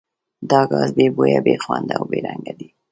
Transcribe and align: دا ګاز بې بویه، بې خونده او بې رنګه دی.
دا 0.49 0.61
ګاز 0.71 0.89
بې 0.97 1.07
بویه، 1.15 1.39
بې 1.45 1.55
خونده 1.63 1.93
او 1.99 2.03
بې 2.09 2.19
رنګه 2.25 2.53
دی. 2.59 2.67